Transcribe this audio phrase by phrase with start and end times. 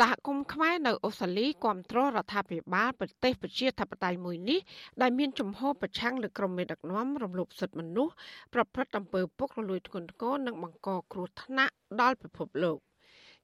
[0.00, 4.60] សហគមន៍ខ្មែរនៅអូស្ត្រាលីគ្រប់គ្រងរដ្ឋាភិបាលប្រទេសប្រជាធិបតេយ្យមួយនេះ
[5.02, 8.14] ដែលមានជំហរប្រឆាំងលើក្រុមមេដឹកនាំរំលោភសិទ្ធិមនុស្ស
[8.54, 12.78] ប្រព្រឹត្តអំពើពុករលួយធ្ងន់ធ្ងរនិងបង្កគ្រោះថ្នាក់ដល់ពិភពលោក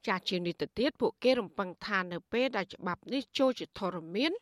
[0.08, 4.32] ចាជានេះទៅទៀតពួកគេរំពឹងថានៅពេលដែលច្បាប់នេះចូលជាធរមាន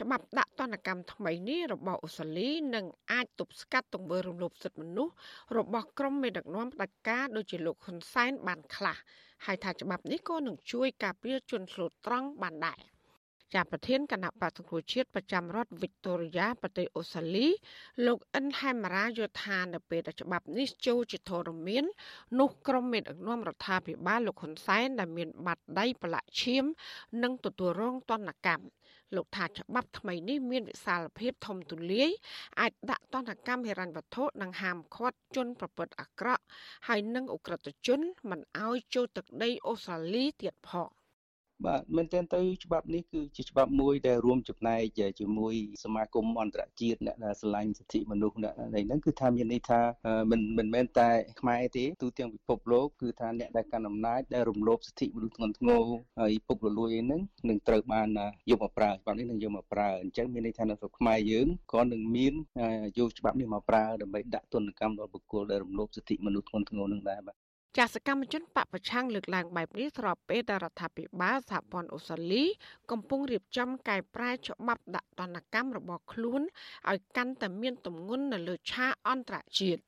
[0.00, 5.14] ច្បាប់ដាក់ទណ្ឌកម្មថ្មីនេះរបស់អូស្ត្រាលីនឹងអាចទប់ស្កាត់ទង្វើរំលោភសិទ្ធិមនុស្ស
[5.56, 8.96] របស់ក្រុមមេដឹកនាំផ្ដាច់ការដូចជាលោកហ៊ុនសែនបានខ្លះ
[9.44, 12.93] ហើយថាច្បាប់នេះក៏នឹងជួយការពារជនស្លូតត្រង់បានដែរ
[13.54, 17.48] ជាប្រធានគណៈបក្សសង្គ្រោះជាតិប្រចាំរដ្ឋវិកតូរីយ៉ាប្រទេសអូស្ត្រាលី
[18.06, 21.84] លោកអិនហែមរ៉ាយល់ថានៅពេលដែលច្បាប់នេះចូលជាធរមាន
[22.40, 26.64] នោះក្រុមមេដឹកនាំរដ្ឋាភិបាលលោកហ៊ុនសែនដែលមានបាត់ដៃប្រឡាក់ឈាម
[27.22, 28.66] និងទទួលរងទណ្ឌកម្ម
[29.16, 32.10] លោកថាច្បាប់ថ្មីនេះមានវិសាលភាពធំទូលាយ
[32.60, 36.42] អាចដាក់ទណ្ឌកម្មហិរញ្ញវត្ថុនិងហាមឃាត់ជនប្រព្រឹត្តអាក្រក់
[36.88, 40.90] ហើយនិងអ ுக ្រិតជនមិនឲ្យចូលទឹកដីអូស្ត្រាលីទៀតផង
[41.66, 49.80] បាទមែនទែនទៅច្បាប់នេះគឺជាច្បាប់មួយដែលរួមចំណែកជាមួយសមាគមអន្តរជាតិអ្នកដែលស្រឡាញ់សិទ្ធិមនុស្សអ្នកនេះហ្នឹងគឺថាមានន័យថា
[50.30, 51.08] មិនមិនមែនតែ
[51.40, 55.84] ខ្មែរទេទូទាំងពិភពលោកគឺថាអ្នកដែលកាន់អំណាចដែលរំលោភសិទ្ធិមនុស្សធ្ងន់ធ្ងរ
[56.20, 58.08] ហើយពុករលួយហ្នឹងនឹងត្រូវបាន
[58.50, 62.34] យកមកប្រើច្បាប់នេះនឹងយកមកប្រើអញ្ចឹងមានន័យថានៅស្រុកខ្មែរយើងក៏នឹងមាន
[62.98, 67.43] យកច្បាប់នេះមកប្រើដើម្បីដាក់ទណ្ឌកម្មដល់បុគ្គលដែលរំលោភសិទ្ធិមនុស្សធ្ងន់ធ្ងរនឹងដែរបាទ
[67.78, 72.44] ចាសកម្មជនបពប្រឆាំងលើកឡើងបែបនេះស្របពេលដែលរដ្ឋាភិបាលសហព័ន្ធអូស្ត្រាលី
[72.90, 76.42] កំពុងរៀបចំកែប្រែច្បាប់ដាក់ទណ្ឌកម្មរបស់ខ្លួន
[76.90, 79.80] ឲ្យកាន់តែមានទម្ងន់នៅលើឆាកអន្តរជាតិ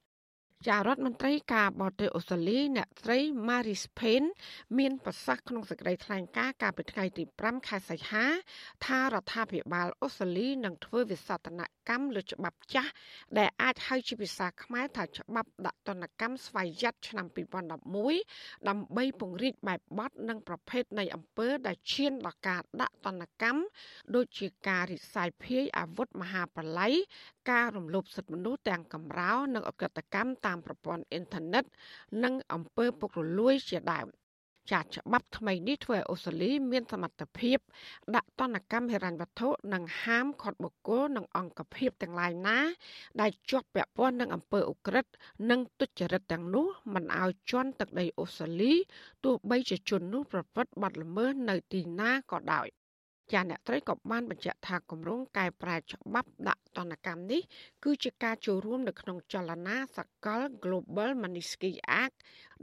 [0.68, 4.28] ចារដ្ឋមន្ត្រីការបរទេសអូស្ត្រាលីអ្នកស្រី Maris Payne
[4.78, 8.24] មានប្រសាសន៍ក្នុងសេចក្តីថ្លែងការណ៍កាលពីថ្ងៃទី5ខែសីហា
[8.86, 12.90] ថារដ្ឋាភិបាលអូស្ត្រាលីនឹងធ្វើវិសោធន កម្មលើច្បាប់ចាស់
[13.38, 17.26] ដែលអាចហៅជាភាសាខ្មែរថាច្បាប់ដាក់ទណ្ឌកម្មស្វ័យយ័តឆ្នាំ
[17.96, 23.62] 2011ដើម្បីពង្រីកបែបបទនិងប្រភេទនៃអំពើដែលឈានដល់ការដាក់ទណ្ឌកម្ម
[24.14, 26.94] ដូចជាការរិះសាយភាយអាវុធមហាប្រឡ័យ
[27.50, 31.64] ការរំលោភសិទ្ធិមនុស្សទាំងកម្រោ និងអកតកម្មតាមប្រព័ន្ធអ៊ីនធឺណិត
[32.24, 34.06] និងអំពើពុករលួយជាដើម
[34.72, 37.58] ចាត់ច្បាប់ថ្មីនេះធ្វើឲ្យអូស្ត្រាលីមានសមត្ថភាព
[38.16, 42.58] ដាក់ទណ្ឌកម្មហិរញ្ញវត្ថុនិងហាមឃាត់បុគ្គលនិងអង្គភាពទាំងឡាយណា
[43.20, 45.12] ដែលជាប់ពាក់ព័ន្ធនឹងអំពើឧក្រិដ្ឋ
[45.50, 48.72] និងទុច្ចរិតទាំងនោះមិនឲ្យជន់ទឹកដីអូស្ត្រាលី
[49.24, 52.68] ទោះបីជាជននោះប្រព្រឹត្តបទល្មើសនៅទីណាក៏ដោយ
[53.32, 57.42] ចាអ្នកត្រីក៏បានបញ្ជាក់ថាគម្រោងកែប្រែច្បាប់ដាក់ទណ្ឌកម្មនេះ
[57.84, 61.72] គឺជាការចូលរួមនៅក្នុងចលនាសកល Global Magnitsky
[62.02, 62.16] Act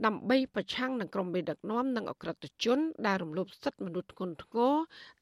[0.06, 4.74] ដើម្បីប្រឆាំងនឹងក្រុមមេដឹកនាំនិងអក្រិតជន ដែលរំលោភសិទ្ធិមនុស្សធ្ងន់ធ្ងរ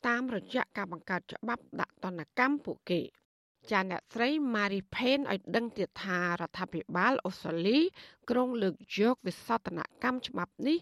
[0.06, 3.02] តាមរយៈការបង្កើតច្បាប់ដាក់ទណ្ឌកម្មពួកគេ
[3.70, 7.78] ចាអ្នកស្រី Marie Payne ឲ្យដឹងទៀតថារដ្ឋាភិបាលអូស្ត្រាលី
[8.30, 10.78] ក្រុងលើកយកវិសោធនកម្មច្បាប់នេះ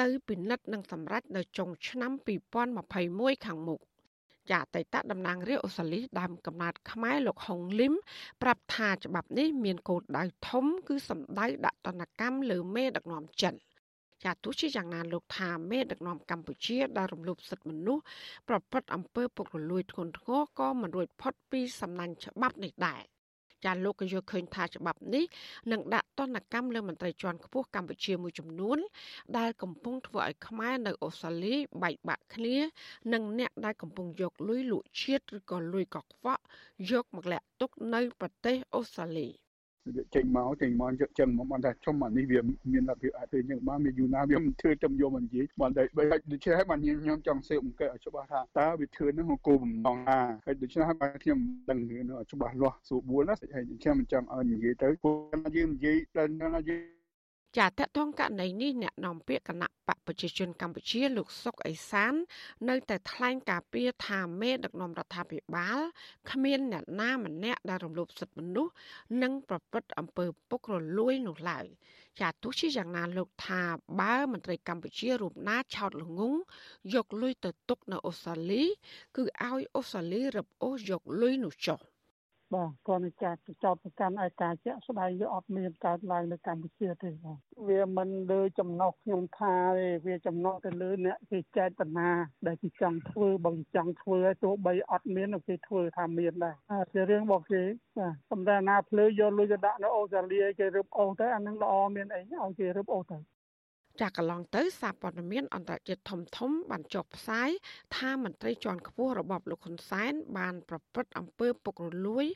[0.00, 2.12] ទៅពិនិត្យនិងសម្រេចនៅចុងឆ្នាំ
[2.78, 3.80] 2021ខាងមុខ
[4.50, 7.94] ចាអតីតតំណាងរាស្ត្រអូស្ត្រាលីដើមកំណត់ខ្មែរលោកហុងលឹម
[8.42, 13.54] ប្រាប់ថាច្បាប់នេះមានគោលដៅធំ គឺសម្ដៅដាក់ទណ្ឌកម្មលើមេដឹកនាំចិន
[14.24, 18.02] ចាទោះជាយ៉ាងណាលោកថាមេដឹកនាំកម្ពុជាដែលរំលោភសិទ្ធិមនុស្ស
[18.48, 23.02] ប្រព្រឹត្តអំពើពុករលួយធ្ងន់ធ្ងរក៏មិនរួចផុតពីសំណាញ់ច្បាប់នេះដែរ
[23.64, 25.24] ចាលោកក៏យល់ឃើញថាច្បាប់នេះ
[25.72, 28.78] នឹងដាក់ទណ្ឌកម្មលើមន្ត្រីជាន់ខ្ពស់កម្ពុជាមួយចំនួន
[29.38, 32.56] ដែលកំពុងធ្វើឲ្យខ្មែរនៅអូស្ត្រាលីបែកបាក់គ្នា
[33.12, 36.42] និងអ្នកដែលកំពុងយកលុយលក់ជាតិឬក៏លុយកខ្វក់
[36.90, 39.43] យកមកលាក់ទុកនៅប្រទេសអូស្ត្រាលីវា
[40.14, 42.40] ចេញមកចេញមកយកចឹងមកបានថាចំអានេះវា
[42.72, 46.02] មានលទ្ធភាពអាចធ្វើចឹងបានវាយូរណាវាមិនធ្វើទៅយកមកនិយាយបានតែបើ
[46.32, 51.38] ដូច្នេះហើយបានខ្ញុំចង់ស៊ើបអង្កេតឲ្យច្បាស់ថាតើវាធ្វើនឹងគោលបំណងណាហើយដូច្នេះហើយបានខ្ញុំ
[51.70, 56.32] ដឹងនៅច្បាស់លាស់ស្រួលណាហើយខ្ញុំមិនចង់ឲ្យនិយាយទៅព្រោះយើងនិយាយដល់
[56.70, 57.03] យើង
[57.58, 62.14] ចាតកតងករណីនេះអ្នកនាំពាក្យគណៈបកប្រជាជនកម្ពុជាលោកសុកអេសាន
[62.68, 65.78] នៅតែថ្លែងការពីថាមេដឹកនាំរដ្ឋាភិបាល
[66.30, 68.72] គ្មានអ្នកណាម្នាក់ដែលរំលោភសិទ្ធិមនុស្ស
[69.22, 71.66] និងប្រព្រឹត្តអំពើពុករលួយនោះឡើយ
[72.20, 73.62] ចាទោះជាយ៉ាងណាលោកថា
[74.00, 76.34] បើមន្ត្រីកម្ពុជារូបណាឆោតល្ងង
[76.94, 78.64] យកលុយទៅទុកនៅអូស្ត្រាលី
[79.16, 81.80] គឺឲ្យអូស្ត្រាលីរឹបអូសយកលុយនោះចុះ
[82.54, 92.10] បាទគាត់នឹងចាត់ចោតប្រកាន់ឲ្យការជាក់ស្ដែងវាអត់មានកើតឡើងនៅកម្ពុជាទេបាទវាមិនលើចំណុះខ្ញុំថាទេវាចំណុះទៅលើអ្នកគេចេតនា
[92.46, 96.56] ដែលគេចង់ធ្វើបើចង់ធ្វើឲ្យទោះបីអត់មានគេធ្វើថាមានដែរ
[96.92, 97.62] ជារឿងរបស់គេ
[97.98, 103.18] បាទសម្រាប់ណាភ្លើយកលុយទៅដាក់នៅអូស្ត្រាលីគេរឹបអូសទៅអានឹងល្អមានអីឲ្យគេរឹបអូសទៅ
[104.00, 107.50] ចាក់កន្លងទៅសារព័ត៌មានអន្តរជាតិធំធំបានចុះផ្សាយ
[107.96, 112.26] ថាមន្ត្រីជាន់ខ្ពស់របបលោកហ៊ុនសែនបានប្រព្រឹត្តអំពើពុករលួយ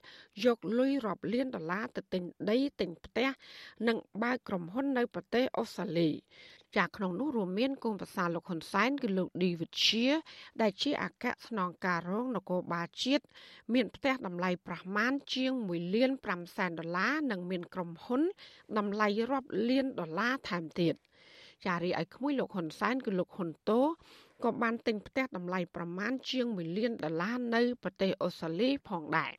[0.44, 3.28] យកលុយរាប់លានដុល្លារទៅទិញដីទិញផ្ទះ
[3.88, 6.10] និងបើកក្រុមហ៊ុននៅប្រទេសអូស្ត្រាលី
[6.76, 10.06] ចាក្នុងនោះរួមមានកូនប្រសារលោកហ៊ុនសែនគឺលោកឌីវិជា
[10.62, 13.25] ដែលជាអគ្គស្នងការរងនគរបាលជាតិ
[13.75, 18.22] មានផ្ទះតម្លៃប្រមាណជាង1លាន5សែនដុល្លារនិងមានក្រុមហ៊ុន
[18.78, 20.94] តម្លៃរាប់លានដុល្លារថែមទៀត
[21.66, 23.81] ចារីឲ្យក្មួយលោកហ៊ុនសែនគឺលោកហ៊ុនតូ
[24.44, 29.32] ក៏បានទិញផ្ទះតម្លៃប្រមាណជាង1លានដុល្លារនៅប្រទេសអូស្ត្រាលីផងដែរ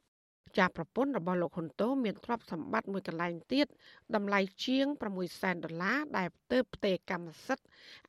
[0.58, 3.68] ចាប្រពន្ធរបស់លោកហ៊ុនតូមានទ្រព្យសម្បត្តិមួយកន្លែងទៀត
[4.16, 4.86] តម្លៃជាង
[5.16, 7.66] 6សែនដុល្លារដែលទើបផ្ទេរកម្មសិទ្ធិ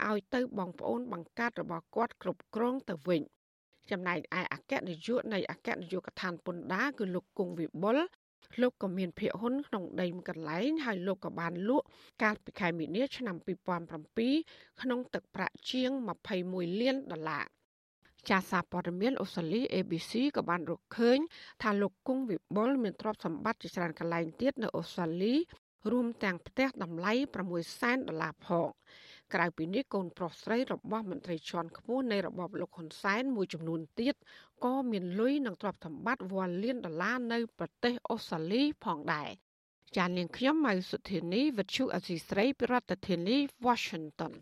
[0.08, 3.22] ឲ្យទៅបងប្អូនបង្កើតរបស់គាត់គ្រប់គ្រងទៅវិញ
[3.90, 7.98] ចំណែកឯអគ្គនាយកនៃអគ្គនាយកដ្ឋានពន្ធដារគឺលោកគង់វិបុល
[8.60, 11.86] លោកក៏មានភាគហ៊ុនក្នុងដីមួយកន្លែងហើយលោកក៏បានលក់
[12.22, 13.36] កាលពីខែមីនាឆ្នាំ
[14.08, 15.90] 2007ក្នុងទឹកប្រាក់ជាង
[16.36, 17.44] 21លានដុល្លារ
[18.28, 21.18] ចាសសារព័ត៌មានអូស្ត្រាលី ABC ក៏បានរកឃើញ
[21.62, 25.34] ថាលោកគង់វិបុលមានទ្រព្យសម្បត្តិជាច្រើនកន្លែងទៀតនៅអូស្ត្រាលី
[25.90, 27.12] រួមទាំងផ្ទះតម្លៃ
[27.46, 28.68] 6សែនដុល្លារផង
[29.34, 34.14] ក្រៅពីនេះកូនប្រុសស្រីរបស់មន្ត្រីជាន់ខ្ពស់នៃរបបលោកហ៊ុនសែនមួយចំនួនទៀត
[34.64, 39.30] ក៏មានលុយនិងទ្រព្យសម្បត្តិវ៉ាលានដុល្លារនៅប្រទេសអូស្ត្រាលីផងដែរ
[39.96, 44.32] ចាននាងខ្ញុំម៉ៅសុធានីវិទ្យុអសីស្រីប្រធានាធិបតី Washington